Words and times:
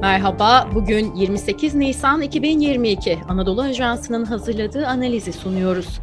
Merhaba, 0.00 0.68
bugün 0.74 1.14
28 1.14 1.74
Nisan 1.74 2.22
2022 2.22 3.18
Anadolu 3.28 3.62
Ajansı'nın 3.62 4.24
hazırladığı 4.24 4.86
analizi 4.86 5.32
sunuyoruz. 5.32 6.00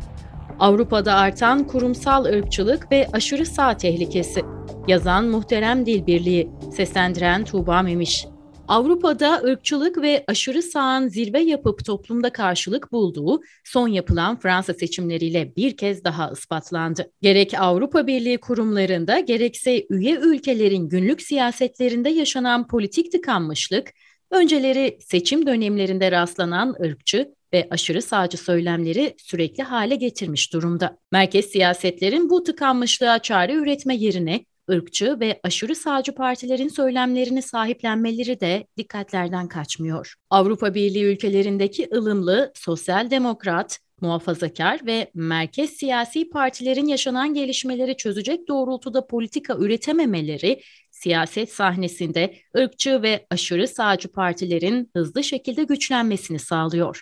Avrupa'da 0.59 1.13
artan 1.13 1.63
kurumsal 1.63 2.25
ırkçılık 2.25 2.91
ve 2.91 3.07
aşırı 3.13 3.45
sağ 3.45 3.77
tehlikesi. 3.77 4.41
Yazan 4.87 5.25
Muhterem 5.25 5.85
Dil 5.85 6.07
Birliği, 6.07 6.49
seslendiren 6.71 7.45
Tuğba 7.45 7.81
Memiş. 7.81 8.25
Avrupa'da 8.67 9.41
ırkçılık 9.43 10.01
ve 10.01 10.23
aşırı 10.27 10.61
sağın 10.61 11.07
zirve 11.07 11.39
yapıp 11.39 11.85
toplumda 11.85 12.29
karşılık 12.29 12.91
bulduğu 12.91 13.41
son 13.63 13.87
yapılan 13.87 14.39
Fransa 14.39 14.73
seçimleriyle 14.73 15.55
bir 15.55 15.77
kez 15.77 16.03
daha 16.03 16.31
ispatlandı. 16.31 17.11
Gerek 17.21 17.53
Avrupa 17.59 18.07
Birliği 18.07 18.37
kurumlarında 18.37 19.19
gerekse 19.19 19.85
üye 19.89 20.15
ülkelerin 20.15 20.89
günlük 20.89 21.21
siyasetlerinde 21.21 22.09
yaşanan 22.09 22.67
politik 22.67 23.11
tıkanmışlık, 23.11 23.93
önceleri 24.31 24.97
seçim 25.01 25.45
dönemlerinde 25.45 26.11
rastlanan 26.11 26.75
ırkçı 26.81 27.33
ve 27.53 27.67
aşırı 27.69 28.01
sağcı 28.01 28.37
söylemleri 28.37 29.15
sürekli 29.17 29.63
hale 29.63 29.95
getirmiş 29.95 30.53
durumda. 30.53 30.97
Merkez 31.11 31.45
siyasetlerin 31.45 32.29
bu 32.29 32.43
tıkanmışlığa 32.43 33.19
çare 33.19 33.53
üretme 33.53 33.95
yerine 33.95 34.45
ırkçı 34.71 35.19
ve 35.19 35.39
aşırı 35.43 35.75
sağcı 35.75 36.15
partilerin 36.15 36.67
söylemlerini 36.67 37.41
sahiplenmeleri 37.41 38.39
de 38.39 38.67
dikkatlerden 38.77 39.47
kaçmıyor. 39.47 40.15
Avrupa 40.29 40.73
Birliği 40.73 41.03
ülkelerindeki 41.03 41.89
ılımlı 41.93 42.51
sosyal 42.55 43.11
demokrat, 43.11 43.79
muhafazakar 44.01 44.85
ve 44.85 45.11
merkez 45.13 45.69
siyasi 45.69 46.29
partilerin 46.29 46.85
yaşanan 46.85 47.33
gelişmeleri 47.33 47.97
çözecek 47.97 48.47
doğrultuda 48.47 49.07
politika 49.07 49.55
üretememeleri 49.57 50.61
siyaset 50.91 51.51
sahnesinde 51.53 52.33
ırkçı 52.57 53.01
ve 53.01 53.25
aşırı 53.31 53.67
sağcı 53.67 54.07
partilerin 54.11 54.89
hızlı 54.95 55.23
şekilde 55.23 55.63
güçlenmesini 55.63 56.39
sağlıyor. 56.39 57.01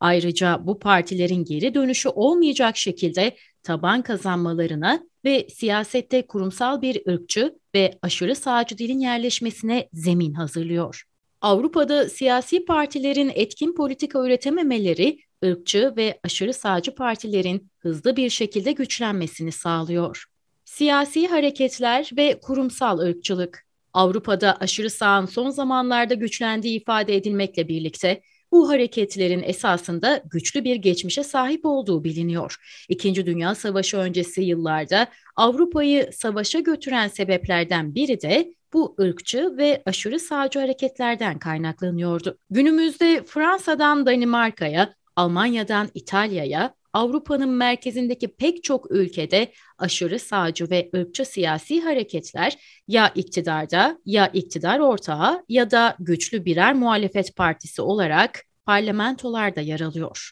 Ayrıca 0.00 0.66
bu 0.66 0.78
partilerin 0.78 1.44
geri 1.44 1.74
dönüşü 1.74 2.08
olmayacak 2.08 2.76
şekilde 2.76 3.36
taban 3.66 4.02
kazanmalarına 4.02 5.06
ve 5.24 5.46
siyasette 5.48 6.26
kurumsal 6.26 6.82
bir 6.82 7.06
ırkçı 7.08 7.58
ve 7.74 7.98
aşırı 8.02 8.34
sağcı 8.34 8.78
dilin 8.78 9.00
yerleşmesine 9.00 9.88
zemin 9.92 10.32
hazırlıyor. 10.34 11.04
Avrupa'da 11.40 12.08
siyasi 12.08 12.64
partilerin 12.64 13.32
etkin 13.34 13.74
politika 13.74 14.26
üretememeleri 14.26 15.18
ırkçı 15.44 15.94
ve 15.96 16.20
aşırı 16.24 16.54
sağcı 16.54 16.94
partilerin 16.94 17.70
hızlı 17.78 18.16
bir 18.16 18.30
şekilde 18.30 18.72
güçlenmesini 18.72 19.52
sağlıyor. 19.52 20.24
Siyasi 20.64 21.26
hareketler 21.26 22.10
ve 22.16 22.40
kurumsal 22.40 22.98
ırkçılık 22.98 23.66
Avrupa'da 23.92 24.56
aşırı 24.60 24.90
sağın 24.90 25.26
son 25.26 25.50
zamanlarda 25.50 26.14
güçlendiği 26.14 26.80
ifade 26.80 27.16
edilmekle 27.16 27.68
birlikte 27.68 28.20
bu 28.52 28.68
hareketlerin 28.68 29.42
esasında 29.42 30.22
güçlü 30.30 30.64
bir 30.64 30.76
geçmişe 30.76 31.24
sahip 31.24 31.64
olduğu 31.64 32.04
biliniyor. 32.04 32.56
İkinci 32.88 33.26
Dünya 33.26 33.54
Savaşı 33.54 33.96
öncesi 33.96 34.42
yıllarda 34.42 35.06
Avrupa'yı 35.36 36.10
savaşa 36.12 36.60
götüren 36.60 37.08
sebeplerden 37.08 37.94
biri 37.94 38.20
de 38.20 38.54
bu 38.72 38.96
ırkçı 39.00 39.56
ve 39.56 39.82
aşırı 39.86 40.20
sağcı 40.20 40.58
hareketlerden 40.58 41.38
kaynaklanıyordu. 41.38 42.38
Günümüzde 42.50 43.22
Fransa'dan 43.26 44.06
Danimarka'ya, 44.06 44.94
Almanya'dan 45.16 45.88
İtalya'ya, 45.94 46.74
Avrupa'nın 46.96 47.48
merkezindeki 47.48 48.28
pek 48.28 48.64
çok 48.64 48.90
ülkede 48.90 49.52
aşırı 49.78 50.18
sağcı 50.18 50.70
ve 50.70 50.90
ırkçı 50.96 51.24
siyasi 51.24 51.80
hareketler 51.80 52.56
ya 52.88 53.12
iktidarda 53.14 53.98
ya 54.04 54.26
iktidar 54.26 54.78
ortağı 54.78 55.44
ya 55.48 55.70
da 55.70 55.96
güçlü 55.98 56.44
birer 56.44 56.74
muhalefet 56.74 57.36
partisi 57.36 57.82
olarak 57.82 58.44
parlamentolarda 58.66 59.60
yer 59.60 59.80
alıyor. 59.80 60.30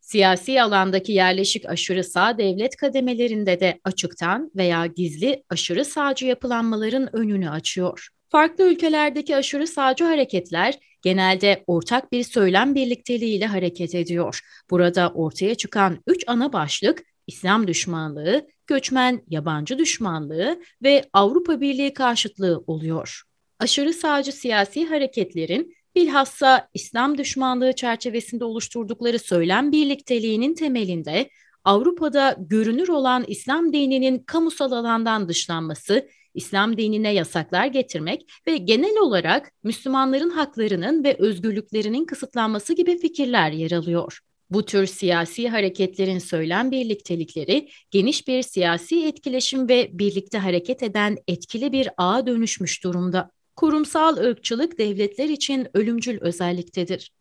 Siyasi 0.00 0.62
alandaki 0.62 1.12
yerleşik 1.12 1.66
aşırı 1.66 2.04
sağ 2.04 2.38
devlet 2.38 2.76
kademelerinde 2.76 3.60
de 3.60 3.80
açıktan 3.84 4.50
veya 4.56 4.86
gizli 4.86 5.42
aşırı 5.50 5.84
sağcı 5.84 6.26
yapılanmaların 6.26 7.16
önünü 7.16 7.50
açıyor. 7.50 8.08
Farklı 8.28 8.64
ülkelerdeki 8.64 9.36
aşırı 9.36 9.66
sağcı 9.66 10.04
hareketler 10.04 10.74
genelde 11.06 11.64
ortak 11.66 12.12
bir 12.12 12.22
söylem 12.22 12.74
birlikteliğiyle 12.74 13.46
hareket 13.46 13.94
ediyor. 13.94 14.40
Burada 14.70 15.12
ortaya 15.14 15.54
çıkan 15.54 15.98
üç 16.06 16.24
ana 16.26 16.52
başlık 16.52 17.02
İslam 17.26 17.66
düşmanlığı, 17.66 18.46
göçmen 18.66 19.22
yabancı 19.28 19.78
düşmanlığı 19.78 20.60
ve 20.82 21.04
Avrupa 21.12 21.60
Birliği 21.60 21.94
karşıtlığı 21.94 22.64
oluyor. 22.66 23.22
Aşırı 23.58 23.92
sağcı 23.92 24.32
siyasi 24.32 24.86
hareketlerin 24.86 25.74
bilhassa 25.94 26.68
İslam 26.74 27.18
düşmanlığı 27.18 27.72
çerçevesinde 27.72 28.44
oluşturdukları 28.44 29.18
söylem 29.18 29.72
birlikteliğinin 29.72 30.54
temelinde 30.54 31.30
Avrupa'da 31.64 32.36
görünür 32.38 32.88
olan 32.88 33.24
İslam 33.28 33.72
dininin 33.72 34.18
kamusal 34.18 34.72
alandan 34.72 35.28
dışlanması, 35.28 36.08
İslam 36.36 36.76
dinine 36.76 37.14
yasaklar 37.14 37.66
getirmek 37.66 38.30
ve 38.46 38.56
genel 38.56 38.98
olarak 38.98 39.52
Müslümanların 39.62 40.30
haklarının 40.30 41.04
ve 41.04 41.16
özgürlüklerinin 41.18 42.04
kısıtlanması 42.04 42.72
gibi 42.72 42.98
fikirler 42.98 43.50
yer 43.50 43.70
alıyor. 43.70 44.20
Bu 44.50 44.64
tür 44.64 44.86
siyasi 44.86 45.48
hareketlerin 45.48 46.18
söylem 46.18 46.70
birliktelikleri 46.70 47.68
geniş 47.90 48.28
bir 48.28 48.42
siyasi 48.42 49.06
etkileşim 49.06 49.68
ve 49.68 49.90
birlikte 49.92 50.38
hareket 50.38 50.82
eden 50.82 51.16
etkili 51.28 51.72
bir 51.72 51.88
ağa 51.96 52.26
dönüşmüş 52.26 52.84
durumda. 52.84 53.30
Kurumsal 53.56 54.16
ırkçılık 54.16 54.78
devletler 54.78 55.28
için 55.28 55.68
ölümcül 55.74 56.20
özelliktedir. 56.20 57.12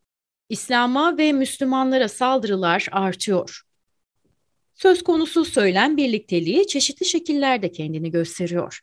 İslam'a 0.49 1.17
ve 1.17 1.31
Müslümanlara 1.33 2.07
saldırılar 2.07 2.87
artıyor. 2.91 3.61
Söz 4.75 5.03
konusu 5.03 5.45
söylem 5.45 5.97
birlikteliği 5.97 6.67
çeşitli 6.67 7.05
şekillerde 7.05 7.71
kendini 7.71 8.11
gösteriyor. 8.11 8.79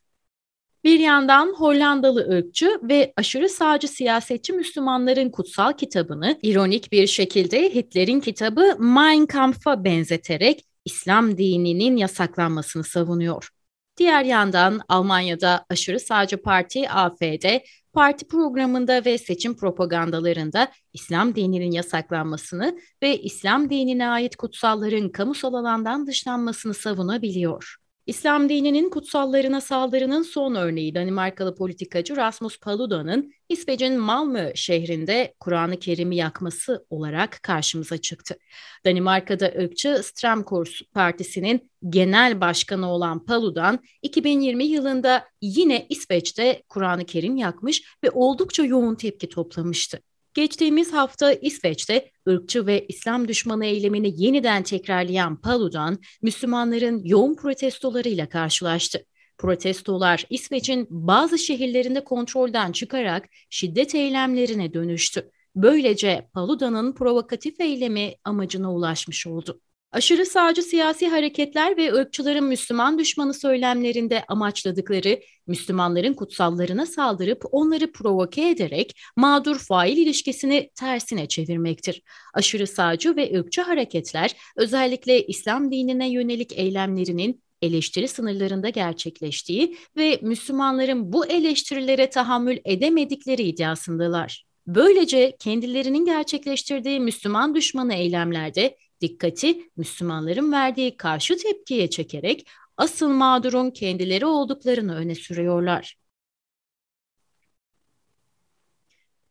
Bir 0.84 0.98
yandan 0.98 1.54
Hollandalı 1.54 2.20
ırkçı 2.20 2.78
ve 2.82 3.12
aşırı 3.16 3.48
sağcı 3.48 3.88
siyasetçi 3.88 4.52
Müslümanların 4.52 5.30
kutsal 5.30 5.72
kitabını 5.72 6.38
ironik 6.42 6.92
bir 6.92 7.06
şekilde 7.06 7.74
Hitler'in 7.74 8.20
kitabı 8.20 8.76
Mein 8.78 9.26
Kampf'a 9.26 9.84
benzeterek 9.84 10.64
İslam 10.84 11.38
dininin 11.38 11.96
yasaklanmasını 11.96 12.84
savunuyor. 12.84 13.48
Diğer 13.96 14.24
yandan 14.24 14.80
Almanya'da 14.88 15.66
aşırı 15.70 16.00
sağcı 16.00 16.42
parti 16.42 16.90
AFD, 16.90 17.44
parti 17.92 18.28
programında 18.28 19.04
ve 19.04 19.18
seçim 19.18 19.56
propagandalarında 19.56 20.72
İslam 20.92 21.34
dininin 21.34 21.70
yasaklanmasını 21.70 22.78
ve 23.02 23.18
İslam 23.18 23.70
dinine 23.70 24.08
ait 24.08 24.36
kutsalların 24.36 25.08
kamusal 25.08 25.54
alandan 25.54 26.06
dışlanmasını 26.06 26.74
savunabiliyor. 26.74 27.81
İslam 28.06 28.48
dininin 28.48 28.90
kutsallarına 28.90 29.60
saldırının 29.60 30.22
son 30.22 30.54
örneği 30.54 30.94
Danimarkalı 30.94 31.54
politikacı 31.54 32.16
Rasmus 32.16 32.60
Paluda'nın 32.60 33.32
İsveç'in 33.48 33.98
Malmö 33.98 34.50
şehrinde 34.54 35.34
Kur'an-ı 35.40 35.78
Kerim'i 35.78 36.16
yakması 36.16 36.86
olarak 36.90 37.42
karşımıza 37.42 37.98
çıktı. 37.98 38.36
Danimarka'da 38.84 39.46
ırkçı 39.46 40.00
Stramkurs 40.04 40.82
Partisi'nin 40.94 41.70
genel 41.88 42.40
başkanı 42.40 42.90
olan 42.90 43.24
Paludan 43.24 43.78
2020 44.02 44.64
yılında 44.64 45.24
yine 45.40 45.86
İsveç'te 45.88 46.62
Kur'an-ı 46.68 47.04
Kerim 47.04 47.36
yakmış 47.36 47.82
ve 48.04 48.10
oldukça 48.10 48.64
yoğun 48.64 48.94
tepki 48.94 49.28
toplamıştı. 49.28 50.00
Geçtiğimiz 50.34 50.92
hafta 50.92 51.32
İsveç'te 51.32 52.10
ırkçı 52.28 52.66
ve 52.66 52.86
İslam 52.88 53.28
düşmanı 53.28 53.66
eylemini 53.66 54.22
yeniden 54.22 54.62
tekrarlayan 54.62 55.40
Paludan, 55.40 55.98
Müslümanların 56.22 57.00
yoğun 57.04 57.34
protestolarıyla 57.34 58.28
karşılaştı. 58.28 59.04
Protestolar 59.38 60.26
İsveç'in 60.30 60.86
bazı 60.90 61.38
şehirlerinde 61.38 62.04
kontrolden 62.04 62.72
çıkarak 62.72 63.28
şiddet 63.50 63.94
eylemlerine 63.94 64.74
dönüştü. 64.74 65.30
Böylece 65.56 66.28
Paluda'nın 66.32 66.94
provokatif 66.94 67.60
eylemi 67.60 68.14
amacına 68.24 68.74
ulaşmış 68.74 69.26
oldu. 69.26 69.60
Aşırı 69.92 70.26
sağcı 70.26 70.62
siyasi 70.62 71.08
hareketler 71.08 71.76
ve 71.76 71.94
ırkçıların 71.94 72.44
Müslüman 72.44 72.98
düşmanı 72.98 73.34
söylemlerinde 73.34 74.24
amaçladıkları 74.28 75.20
Müslümanların 75.46 76.14
kutsallarına 76.14 76.86
saldırıp 76.86 77.44
onları 77.52 77.92
provoke 77.92 78.50
ederek 78.50 78.96
mağdur 79.16 79.58
fail 79.58 79.96
ilişkisini 79.96 80.70
tersine 80.74 81.28
çevirmektir. 81.28 82.02
Aşırı 82.34 82.66
sağcı 82.66 83.16
ve 83.16 83.38
ırkçı 83.38 83.62
hareketler 83.62 84.30
özellikle 84.56 85.26
İslam 85.26 85.70
dinine 85.70 86.10
yönelik 86.10 86.52
eylemlerinin 86.58 87.42
eleştiri 87.62 88.08
sınırlarında 88.08 88.68
gerçekleştiği 88.68 89.76
ve 89.96 90.18
Müslümanların 90.22 91.12
bu 91.12 91.26
eleştirilere 91.26 92.10
tahammül 92.10 92.58
edemedikleri 92.64 93.42
iddiasındalar. 93.42 94.44
Böylece 94.66 95.36
kendilerinin 95.38 96.04
gerçekleştirdiği 96.04 97.00
Müslüman 97.00 97.54
düşmanı 97.54 97.94
eylemlerde 97.94 98.76
dikkati 99.02 99.70
Müslümanların 99.76 100.52
verdiği 100.52 100.96
karşı 100.96 101.36
tepkiye 101.36 101.90
çekerek 101.90 102.46
asıl 102.76 103.08
mağdurun 103.08 103.70
kendileri 103.70 104.26
olduklarını 104.26 104.96
öne 104.96 105.14
sürüyorlar. 105.14 105.96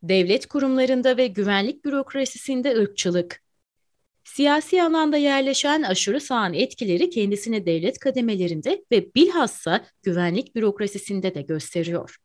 Devlet 0.04 0.46
kurumlarında 0.46 1.18
ve 1.18 1.28
güvenlik 1.28 1.86
bürokrasisinde 1.86 2.76
ırkçılık. 2.78 3.42
Siyasi 4.24 4.84
alanda 4.84 5.18
yerleşen 5.18 5.82
aşırı 5.84 6.22
sağın 6.22 6.54
etkileri 6.54 7.10
kendisini 7.10 7.66
devlet 7.66 8.00
kademelerinde 8.00 8.86
ve 8.92 9.14
bilhassa 9.16 9.86
güvenlik 10.04 10.56
bürokrasisinde 10.56 11.36
de 11.36 11.42
gösteriyor. 11.42 12.18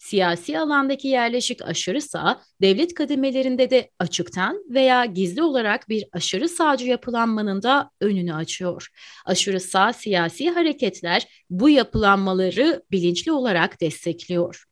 Siyasi 0.00 0.58
alandaki 0.58 1.08
yerleşik 1.08 1.62
aşırı 1.62 2.00
sağ, 2.00 2.42
devlet 2.60 2.94
kademelerinde 2.94 3.70
de 3.70 3.90
açıktan 3.98 4.64
veya 4.68 5.04
gizli 5.04 5.42
olarak 5.42 5.88
bir 5.88 6.04
aşırı 6.12 6.48
sağcı 6.48 6.86
yapılanmanın 6.86 7.62
da 7.62 7.90
önünü 8.00 8.34
açıyor. 8.34 8.88
Aşırı 9.26 9.60
sağ 9.60 9.92
siyasi 9.92 10.50
hareketler 10.50 11.44
bu 11.50 11.68
yapılanmaları 11.68 12.82
bilinçli 12.90 13.32
olarak 13.32 13.80
destekliyor. 13.80 14.64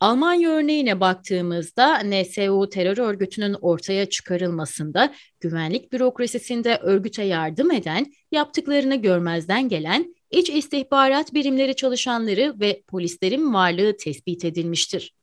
Almanya 0.00 0.50
örneğine 0.50 1.00
baktığımızda 1.00 1.98
NSU 1.98 2.68
terör 2.68 2.98
örgütünün 2.98 3.56
ortaya 3.60 4.06
çıkarılmasında 4.06 5.14
güvenlik 5.40 5.92
bürokrasisinde 5.92 6.76
örgüte 6.76 7.24
yardım 7.24 7.70
eden, 7.70 8.06
yaptıklarını 8.32 8.96
görmezden 8.96 9.68
gelen 9.68 10.14
iç 10.30 10.50
istihbarat 10.50 11.34
birimleri 11.34 11.76
çalışanları 11.76 12.54
ve 12.60 12.82
polislerin 12.88 13.54
varlığı 13.54 13.96
tespit 13.96 14.44
edilmiştir. 14.44 15.14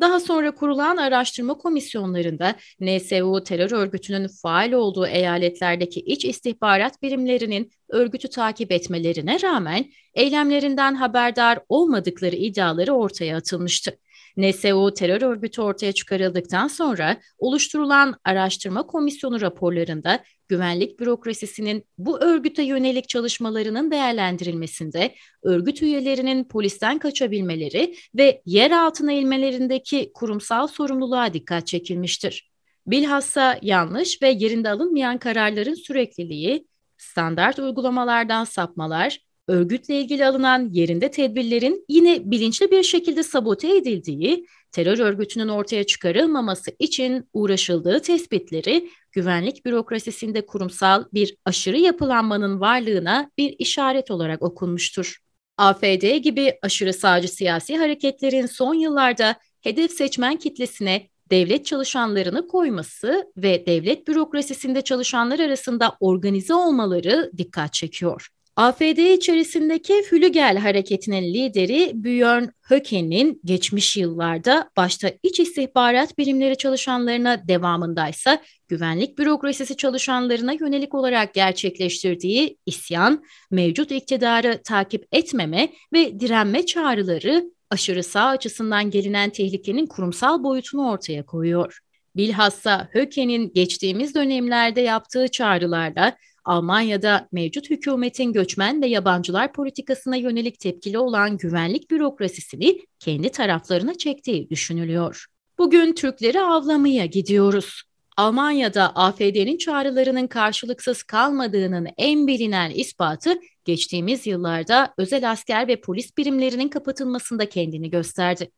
Daha 0.00 0.20
sonra 0.20 0.54
kurulan 0.54 0.96
araştırma 0.96 1.58
komisyonlarında 1.58 2.56
NSU 2.80 3.42
terör 3.44 3.70
örgütünün 3.70 4.28
faal 4.42 4.72
olduğu 4.72 5.06
eyaletlerdeki 5.06 6.00
iç 6.00 6.24
istihbarat 6.24 7.02
birimlerinin 7.02 7.70
örgütü 7.88 8.28
takip 8.28 8.72
etmelerine 8.72 9.42
rağmen 9.42 9.84
eylemlerinden 10.14 10.94
haberdar 10.94 11.58
olmadıkları 11.68 12.36
iddiaları 12.36 12.92
ortaya 12.92 13.36
atılmıştı. 13.36 13.98
NSO 14.36 14.94
terör 14.94 15.22
örgütü 15.22 15.62
ortaya 15.62 15.92
çıkarıldıktan 15.92 16.68
sonra 16.68 17.16
oluşturulan 17.38 18.14
araştırma 18.24 18.86
komisyonu 18.86 19.40
raporlarında 19.40 20.20
güvenlik 20.48 21.00
bürokrasisinin 21.00 21.84
bu 21.98 22.20
örgüte 22.20 22.62
yönelik 22.62 23.08
çalışmalarının 23.08 23.90
değerlendirilmesinde 23.90 25.14
örgüt 25.42 25.82
üyelerinin 25.82 26.44
polisten 26.44 26.98
kaçabilmeleri 26.98 27.94
ve 28.14 28.42
yer 28.46 28.70
altına 28.70 29.12
ilmelerindeki 29.12 30.10
kurumsal 30.14 30.66
sorumluluğa 30.66 31.34
dikkat 31.34 31.66
çekilmiştir. 31.66 32.50
Bilhassa 32.86 33.58
yanlış 33.62 34.22
ve 34.22 34.28
yerinde 34.28 34.70
alınmayan 34.70 35.18
kararların 35.18 35.74
sürekliliği, 35.74 36.66
standart 36.98 37.58
uygulamalardan 37.58 38.44
sapmalar, 38.44 39.18
örgütle 39.48 40.00
ilgili 40.00 40.26
alınan 40.26 40.68
yerinde 40.72 41.10
tedbirlerin 41.10 41.84
yine 41.88 42.30
bilinçli 42.30 42.70
bir 42.70 42.82
şekilde 42.82 43.22
sabote 43.22 43.76
edildiği, 43.76 44.46
terör 44.72 44.98
örgütünün 44.98 45.48
ortaya 45.48 45.84
çıkarılmaması 45.84 46.70
için 46.78 47.28
uğraşıldığı 47.32 48.00
tespitleri 48.00 48.90
güvenlik 49.12 49.66
bürokrasisinde 49.66 50.46
kurumsal 50.46 51.04
bir 51.14 51.36
aşırı 51.44 51.78
yapılanmanın 51.78 52.60
varlığına 52.60 53.30
bir 53.38 53.54
işaret 53.58 54.10
olarak 54.10 54.42
okunmuştur. 54.42 55.16
AFD 55.56 56.16
gibi 56.16 56.58
aşırı 56.62 56.92
sağcı 56.92 57.28
siyasi 57.28 57.76
hareketlerin 57.76 58.46
son 58.46 58.74
yıllarda 58.74 59.36
hedef 59.62 59.90
seçmen 59.90 60.36
kitlesine 60.36 61.08
devlet 61.30 61.66
çalışanlarını 61.66 62.48
koyması 62.48 63.32
ve 63.36 63.66
devlet 63.66 64.08
bürokrasisinde 64.08 64.82
çalışanlar 64.82 65.38
arasında 65.38 65.96
organize 66.00 66.54
olmaları 66.54 67.30
dikkat 67.36 67.72
çekiyor. 67.72 68.28
AFD 68.56 68.98
içerisindeki 68.98 70.02
Flügel 70.02 70.58
hareketinin 70.58 71.34
lideri 71.34 71.92
Björn 71.94 72.48
Höcke'nin 72.62 73.40
geçmiş 73.44 73.96
yıllarda 73.96 74.70
başta 74.76 75.10
iç 75.22 75.40
istihbarat 75.40 76.18
birimleri 76.18 76.56
çalışanlarına 76.56 77.48
devamındaysa 77.48 78.42
güvenlik 78.68 79.18
bürokrasisi 79.18 79.76
çalışanlarına 79.76 80.52
yönelik 80.52 80.94
olarak 80.94 81.34
gerçekleştirdiği 81.34 82.58
isyan, 82.66 83.24
mevcut 83.50 83.90
iktidarı 83.90 84.60
takip 84.64 85.06
etmeme 85.12 85.72
ve 85.92 86.20
direnme 86.20 86.66
çağrıları 86.66 87.44
aşırı 87.70 88.02
sağ 88.02 88.26
açısından 88.26 88.90
gelinen 88.90 89.30
tehlikenin 89.30 89.86
kurumsal 89.86 90.44
boyutunu 90.44 90.90
ortaya 90.90 91.26
koyuyor. 91.26 91.78
Bilhassa 92.16 92.88
Höcke'nin 92.92 93.52
geçtiğimiz 93.52 94.14
dönemlerde 94.14 94.80
yaptığı 94.80 95.28
çağrılarda 95.28 96.16
Almanya'da 96.46 97.28
mevcut 97.32 97.70
hükümetin 97.70 98.32
göçmen 98.32 98.82
ve 98.82 98.86
yabancılar 98.86 99.52
politikasına 99.52 100.16
yönelik 100.16 100.60
tepkili 100.60 100.98
olan 100.98 101.36
güvenlik 101.36 101.90
bürokrasisini 101.90 102.80
kendi 102.98 103.28
taraflarına 103.28 103.94
çektiği 103.94 104.50
düşünülüyor. 104.50 105.26
Bugün 105.58 105.92
Türkleri 105.92 106.40
avlamaya 106.40 107.06
gidiyoruz. 107.06 107.82
Almanya'da 108.16 108.96
AFD'nin 108.96 109.58
çağrılarının 109.58 110.26
karşılıksız 110.26 111.02
kalmadığının 111.02 111.88
en 111.96 112.26
bilinen 112.26 112.70
ispatı 112.70 113.34
geçtiğimiz 113.64 114.26
yıllarda 114.26 114.94
özel 114.98 115.30
asker 115.30 115.68
ve 115.68 115.80
polis 115.80 116.16
birimlerinin 116.18 116.68
kapatılmasında 116.68 117.48
kendini 117.48 117.90
gösterdi. 117.90 118.50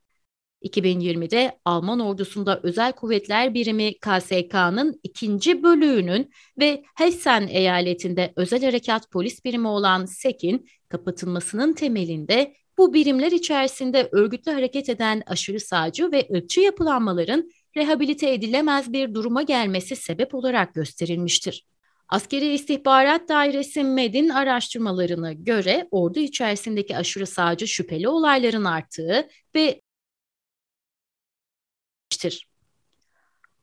2020'de 0.62 1.58
Alman 1.64 2.00
ordusunda 2.00 2.60
Özel 2.62 2.93
Kuvvetler 2.93 3.55
Birimi 3.55 3.99
KSK'nın 3.99 5.00
ikinci 5.02 5.62
bölüğünün 5.62 6.31
ve 6.58 6.84
Hessen 6.94 7.46
eyaletinde 7.46 8.32
Özel 8.37 8.64
Harekat 8.64 9.10
Polis 9.10 9.44
Birimi 9.44 9.69
olan 9.69 10.05
SEK'in 10.05 10.66
kapatılmasının 10.88 11.72
temelinde 11.72 12.55
bu 12.78 12.94
birimler 12.94 13.32
içerisinde 13.32 14.08
örgütlü 14.12 14.52
hareket 14.52 14.88
eden 14.88 15.22
aşırı 15.26 15.60
sağcı 15.60 16.12
ve 16.12 16.28
ırkçı 16.34 16.60
yapılanmaların 16.60 17.50
rehabilite 17.76 18.32
edilemez 18.32 18.93
bir 18.93 19.14
duruma 19.14 19.43
gelmesi 19.43 19.96
sebep 19.96 20.34
olarak 20.34 20.75
gösterilmiştir. 20.75 21.66
Askeri 22.08 22.52
İstihbarat 22.55 23.28
Dairesi 23.28 23.84
MED'in 23.84 24.28
araştırmalarına 24.28 25.32
göre 25.32 25.88
ordu 25.90 26.19
içerisindeki 26.19 26.96
aşırı 26.96 27.26
sağcı 27.26 27.69
şüpheli 27.69 28.08
olayların 28.08 28.64
arttığı 28.64 29.28
ve 29.55 29.81
edilmiştir. 32.08 32.49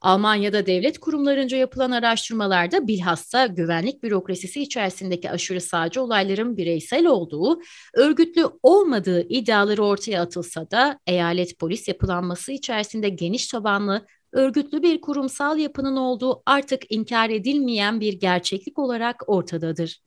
Almanya'da 0.02 0.66
devlet 0.66 1.00
kurumlarınca 1.00 1.58
yapılan 1.58 1.92
araştırmalarda 1.92 2.88
bilhassa 2.88 3.46
güvenlik 3.46 4.04
bürokrasisi 4.04 4.62
içerisindeki 4.62 5.32
aşırı 5.32 5.62
sağcı 5.62 6.02
olayların 6.02 6.58
bireysel 6.58 7.06
olduğu, 7.06 7.60
örgütlü 7.94 8.46
olmadığı 8.64 9.28
iddiaları 9.30 9.84
ortaya 9.84 10.22
atılsa 10.22 10.72
da 10.72 11.00
eyalet 11.08 11.60
polis 11.60 11.88
yapılanması 11.88 12.52
içerisinde 12.52 13.10
geniş 13.10 13.48
tabanlı 13.48 14.06
örgütlü 14.32 14.84
bir 14.84 15.02
kurumsal 15.02 15.58
yapının 15.58 15.96
olduğu 15.96 16.44
artık 16.46 16.82
inkar 16.90 17.30
edilmeyen 17.30 18.00
bir 18.00 18.14
gerçeklik 18.14 18.80
olarak 18.80 19.24
ortadadır. 19.28 20.05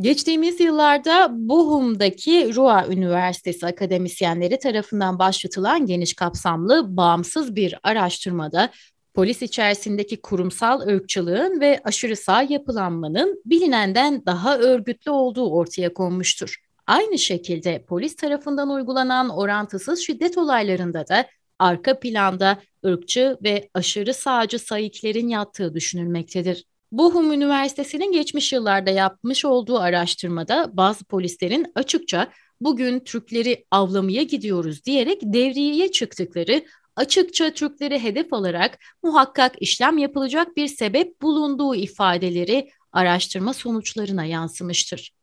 Geçtiğimiz 0.00 0.60
yıllarda 0.60 1.28
Bochum'daki 1.30 2.54
Ruhr 2.54 2.92
Üniversitesi 2.92 3.66
akademisyenleri 3.66 4.58
tarafından 4.58 5.18
başlatılan 5.18 5.86
geniş 5.86 6.14
kapsamlı 6.14 6.96
bağımsız 6.96 7.56
bir 7.56 7.74
araştırmada 7.82 8.70
polis 9.14 9.42
içerisindeki 9.42 10.20
kurumsal 10.20 10.80
ırkçılığın 10.80 11.60
ve 11.60 11.80
aşırı 11.84 12.16
sağ 12.16 12.42
yapılanmanın 12.42 13.42
bilinenden 13.44 14.26
daha 14.26 14.58
örgütlü 14.58 15.10
olduğu 15.10 15.50
ortaya 15.50 15.94
konmuştur. 15.94 16.56
Aynı 16.86 17.18
şekilde 17.18 17.84
polis 17.84 18.16
tarafından 18.16 18.70
uygulanan 18.70 19.28
orantısız 19.28 19.98
şiddet 19.98 20.38
olaylarında 20.38 21.08
da 21.08 21.26
arka 21.58 22.00
planda 22.00 22.58
ırkçı 22.86 23.36
ve 23.44 23.68
aşırı 23.74 24.14
sağcı 24.14 24.58
sayıklerin 24.58 25.28
yattığı 25.28 25.74
düşünülmektedir. 25.74 26.64
Bochum 26.92 27.32
Üniversitesi'nin 27.32 28.12
geçmiş 28.12 28.52
yıllarda 28.52 28.90
yapmış 28.90 29.44
olduğu 29.44 29.78
araştırmada 29.78 30.70
bazı 30.72 31.04
polislerin 31.04 31.66
açıkça 31.74 32.32
bugün 32.60 33.00
Türkleri 33.00 33.64
avlamaya 33.70 34.22
gidiyoruz 34.22 34.84
diyerek 34.84 35.18
devriyeye 35.22 35.92
çıktıkları, 35.92 36.64
açıkça 36.96 37.50
Türkleri 37.50 38.02
hedef 38.02 38.32
alarak 38.32 38.78
muhakkak 39.02 39.62
işlem 39.62 39.98
yapılacak 39.98 40.56
bir 40.56 40.68
sebep 40.68 41.22
bulunduğu 41.22 41.74
ifadeleri 41.74 42.70
araştırma 42.92 43.54
sonuçlarına 43.54 44.24
yansımıştır. 44.24 45.15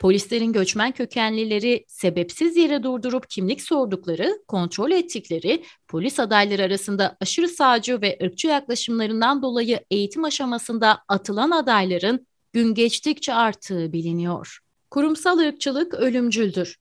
Polislerin 0.00 0.52
göçmen 0.52 0.92
kökenlileri 0.92 1.84
sebepsiz 1.88 2.56
yere 2.56 2.82
durdurup 2.82 3.30
kimlik 3.30 3.62
sordukları, 3.62 4.42
kontrol 4.48 4.90
ettikleri, 4.90 5.64
polis 5.88 6.20
adayları 6.20 6.62
arasında 6.62 7.16
aşırı 7.20 7.48
sağcı 7.48 8.00
ve 8.00 8.18
ırkçı 8.22 8.48
yaklaşımlarından 8.48 9.42
dolayı 9.42 9.80
eğitim 9.90 10.24
aşamasında 10.24 10.98
atılan 11.08 11.50
adayların 11.50 12.26
gün 12.52 12.74
geçtikçe 12.74 13.34
arttığı 13.34 13.92
biliniyor. 13.92 14.58
Kurumsal 14.90 15.38
ırkçılık 15.38 15.94
ölümcüldür. 15.94 16.76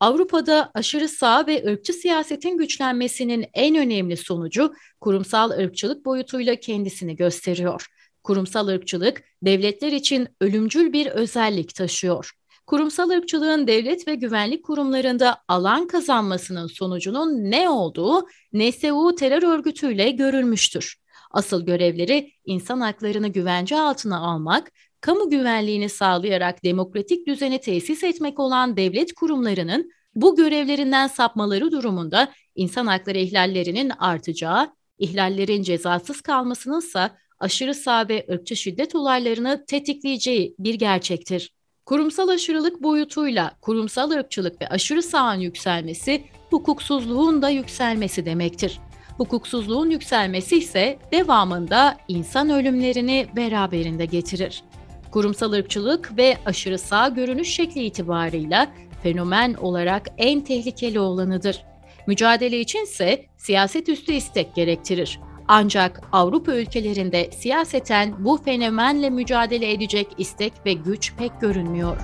Avrupa'da 0.00 0.70
aşırı 0.74 1.08
sağ 1.08 1.46
ve 1.46 1.64
ırkçı 1.66 1.92
siyasetin 1.92 2.58
güçlenmesinin 2.58 3.46
en 3.54 3.76
önemli 3.76 4.16
sonucu 4.16 4.74
kurumsal 5.00 5.50
ırkçılık 5.50 6.04
boyutuyla 6.04 6.56
kendisini 6.56 7.16
gösteriyor. 7.16 7.86
Kurumsal 8.24 8.68
ırkçılık 8.68 9.22
devletler 9.42 9.92
için 9.92 10.28
ölümcül 10.40 10.92
bir 10.92 11.06
özellik 11.06 11.74
taşıyor 11.74 12.37
kurumsal 12.68 13.10
ırkçılığın 13.10 13.66
devlet 13.66 14.08
ve 14.08 14.14
güvenlik 14.14 14.64
kurumlarında 14.64 15.36
alan 15.48 15.86
kazanmasının 15.86 16.66
sonucunun 16.66 17.50
ne 17.50 17.68
olduğu 17.68 18.26
NSU 18.52 19.14
terör 19.18 19.42
örgütüyle 19.42 20.10
görülmüştür. 20.10 20.96
Asıl 21.30 21.66
görevleri 21.66 22.32
insan 22.44 22.80
haklarını 22.80 23.28
güvence 23.28 23.76
altına 23.76 24.18
almak, 24.18 24.72
kamu 25.00 25.30
güvenliğini 25.30 25.88
sağlayarak 25.88 26.64
demokratik 26.64 27.26
düzeni 27.26 27.60
tesis 27.60 28.04
etmek 28.04 28.38
olan 28.38 28.76
devlet 28.76 29.12
kurumlarının 29.12 29.90
bu 30.14 30.36
görevlerinden 30.36 31.06
sapmaları 31.06 31.70
durumunda 31.70 32.32
insan 32.54 32.86
hakları 32.86 33.18
ihlallerinin 33.18 33.90
artacağı, 33.98 34.72
ihlallerin 34.98 35.62
cezasız 35.62 36.20
kalmasınınsa 36.20 37.16
aşırı 37.38 37.74
sağ 37.74 38.08
ve 38.08 38.26
ırkçı 38.30 38.56
şiddet 38.56 38.94
olaylarını 38.94 39.64
tetikleyeceği 39.66 40.54
bir 40.58 40.74
gerçektir. 40.74 41.57
Kurumsal 41.88 42.28
aşırılık 42.28 42.82
boyutuyla 42.82 43.52
kurumsal 43.60 44.10
ırkçılık 44.10 44.62
ve 44.62 44.68
aşırı 44.68 45.02
sağın 45.02 45.40
yükselmesi 45.40 46.24
hukuksuzluğun 46.50 47.42
da 47.42 47.48
yükselmesi 47.48 48.26
demektir. 48.26 48.80
Hukuksuzluğun 49.16 49.90
yükselmesi 49.90 50.58
ise 50.58 50.98
devamında 51.12 51.96
insan 52.08 52.50
ölümlerini 52.50 53.26
beraberinde 53.36 54.04
getirir. 54.04 54.62
Kurumsal 55.10 55.52
ırkçılık 55.52 56.16
ve 56.18 56.36
aşırı 56.46 56.78
sağ 56.78 57.08
görünüş 57.08 57.48
şekli 57.48 57.84
itibarıyla 57.84 58.68
fenomen 59.02 59.54
olarak 59.54 60.08
en 60.18 60.40
tehlikeli 60.40 61.00
olanıdır. 61.00 61.64
Mücadele 62.06 62.60
içinse 62.60 63.24
siyaset 63.36 63.88
üstü 63.88 64.12
istek 64.12 64.54
gerektirir. 64.54 65.20
Ancak 65.48 66.00
Avrupa 66.12 66.54
ülkelerinde 66.54 67.30
siyaseten 67.30 68.24
bu 68.24 68.36
fenomenle 68.44 69.10
mücadele 69.10 69.72
edecek 69.72 70.08
istek 70.18 70.52
ve 70.66 70.72
güç 70.72 71.14
pek 71.18 71.40
görünmüyor. 71.40 71.96